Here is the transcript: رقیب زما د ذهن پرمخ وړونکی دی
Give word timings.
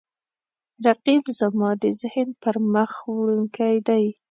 رقیب 0.85 1.23
زما 1.39 1.69
د 1.81 1.83
ذهن 2.01 2.27
پرمخ 2.43 2.91
وړونکی 3.15 3.75
دی 3.87 4.05